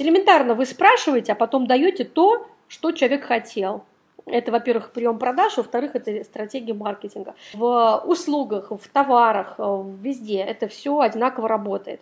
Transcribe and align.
элементарно 0.00 0.54
вы 0.54 0.66
спрашиваете, 0.66 1.32
а 1.32 1.34
потом 1.34 1.66
даете 1.66 2.04
то, 2.04 2.46
что 2.68 2.92
человек 2.92 3.24
хотел. 3.24 3.84
Это, 4.26 4.52
во-первых, 4.52 4.92
прием 4.92 5.18
продаж, 5.18 5.56
во-вторых, 5.56 5.96
это 5.96 6.22
стратегия 6.24 6.74
маркетинга. 6.74 7.34
В 7.54 8.02
услугах, 8.06 8.70
в 8.70 8.88
товарах, 8.92 9.56
везде 9.58 10.38
это 10.40 10.68
все 10.68 11.00
одинаково 11.00 11.48
работает. 11.48 12.00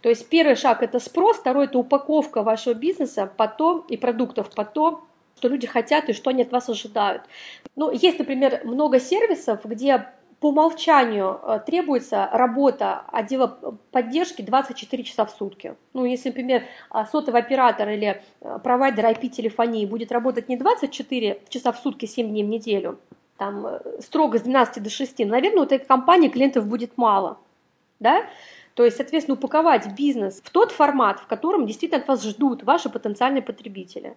То 0.00 0.08
есть 0.08 0.28
первый 0.28 0.56
шаг– 0.56 0.82
это 0.84 0.98
спрос, 0.98 1.36
второй– 1.36 1.64
это 1.66 1.78
упаковка 1.78 2.42
вашего 2.42 2.74
бизнеса 2.74 3.30
по 3.36 3.46
то, 3.46 3.84
и 3.88 3.96
продуктов 3.96 4.50
по 4.54 4.64
то, 4.64 5.04
что 5.36 5.48
люди 5.48 5.66
хотят 5.66 6.08
и 6.08 6.12
что 6.12 6.30
они 6.30 6.42
от 6.42 6.52
вас 6.52 6.68
ожидают. 6.68 7.22
Ну, 7.76 7.90
есть, 7.90 8.18
например, 8.18 8.62
много 8.64 8.98
сервисов, 8.98 9.64
где 9.64 10.08
по 10.40 10.48
умолчанию 10.48 11.38
э, 11.42 11.60
требуется 11.66 12.28
работа 12.32 13.04
отдела 13.12 13.46
поддержки 13.92 14.40
24 14.40 15.04
часа 15.04 15.26
в 15.26 15.30
сутки. 15.30 15.76
Ну, 15.92 16.06
если, 16.06 16.30
например, 16.30 16.64
а, 16.88 17.04
сотовый 17.04 17.42
оператор 17.42 17.88
или 17.90 18.22
э, 18.40 18.58
провайдер 18.64 19.04
IP-телефонии 19.04 19.84
будет 19.84 20.10
работать 20.10 20.48
не 20.48 20.56
24 20.56 21.42
часа 21.50 21.72
в 21.72 21.78
сутки, 21.78 22.06
7 22.06 22.28
дней 22.28 22.44
в 22.44 22.48
неделю, 22.48 22.98
там, 23.36 23.66
э, 23.66 23.80
строго 24.00 24.38
с 24.38 24.42
12 24.42 24.82
до 24.82 24.88
6, 24.88 25.18
наверное, 25.26 25.60
у 25.60 25.64
этой 25.64 25.78
компании 25.78 26.28
клиентов 26.28 26.66
будет 26.66 26.96
мало. 26.96 27.36
Да? 27.98 28.24
То 28.74 28.84
есть, 28.86 28.96
соответственно, 28.96 29.36
упаковать 29.36 29.94
бизнес 29.94 30.40
в 30.42 30.48
тот 30.48 30.72
формат, 30.72 31.20
в 31.20 31.26
котором 31.26 31.66
действительно 31.66 32.00
от 32.00 32.08
вас 32.08 32.24
ждут 32.24 32.62
ваши 32.62 32.88
потенциальные 32.88 33.42
потребители. 33.42 34.16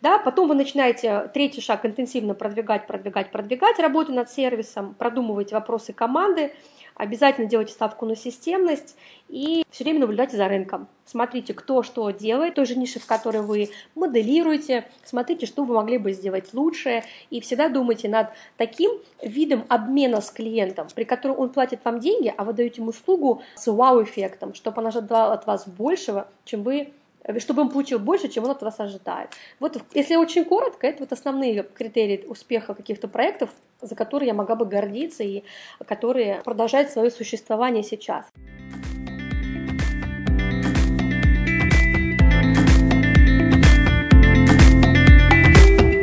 Да, 0.00 0.18
потом 0.18 0.48
вы 0.48 0.54
начинаете 0.54 1.28
третий 1.34 1.60
шаг 1.60 1.84
интенсивно 1.84 2.34
продвигать, 2.34 2.86
продвигать, 2.86 3.32
продвигать 3.32 3.78
работу 3.80 4.12
над 4.12 4.30
сервисом, 4.30 4.94
продумываете 4.94 5.56
вопросы 5.56 5.92
команды, 5.92 6.52
обязательно 6.94 7.48
делайте 7.48 7.72
ставку 7.72 8.06
на 8.06 8.14
системность 8.14 8.96
и 9.28 9.64
все 9.70 9.84
время 9.84 10.00
наблюдайте 10.00 10.36
за 10.36 10.46
рынком. 10.48 10.86
Смотрите, 11.04 11.52
кто 11.52 11.82
что 11.82 12.10
делает, 12.10 12.54
той 12.54 12.66
же 12.66 12.76
нише, 12.76 13.00
в 13.00 13.06
которой 13.06 13.42
вы 13.42 13.70
моделируете, 13.96 14.86
смотрите, 15.04 15.46
что 15.46 15.64
вы 15.64 15.74
могли 15.74 15.98
бы 15.98 16.12
сделать 16.12 16.52
лучше, 16.52 17.02
и 17.30 17.40
всегда 17.40 17.68
думайте 17.68 18.08
над 18.08 18.28
таким 18.56 18.92
видом 19.20 19.64
обмена 19.68 20.20
с 20.20 20.30
клиентом, 20.30 20.86
при 20.94 21.04
котором 21.04 21.38
он 21.40 21.50
платит 21.50 21.80
вам 21.84 21.98
деньги, 21.98 22.32
а 22.36 22.44
вы 22.44 22.52
даете 22.52 22.82
ему 22.82 22.90
услугу 22.90 23.42
с 23.56 23.66
вау-эффектом, 23.70 24.54
чтобы 24.54 24.80
он 24.80 24.88
ожидал 24.88 25.32
от 25.32 25.46
вас 25.46 25.66
большего, 25.66 26.28
чем 26.44 26.62
вы 26.62 26.92
чтобы 27.38 27.62
он 27.62 27.70
получил 27.70 27.98
больше, 27.98 28.28
чем 28.28 28.44
он 28.44 28.50
от 28.50 28.62
вас 28.62 28.80
ожидает. 28.80 29.30
Вот 29.60 29.82
если 29.94 30.16
очень 30.16 30.44
коротко, 30.44 30.86
это 30.86 31.00
вот 31.00 31.12
основные 31.12 31.62
критерии 31.62 32.24
успеха 32.26 32.74
каких-то 32.74 33.08
проектов, 33.08 33.50
за 33.80 33.94
которые 33.94 34.28
я 34.28 34.34
могла 34.34 34.56
бы 34.56 34.66
гордиться 34.66 35.22
и 35.22 35.44
которые 35.86 36.42
продолжают 36.44 36.90
свое 36.90 37.10
существование 37.10 37.82
сейчас. 37.82 38.26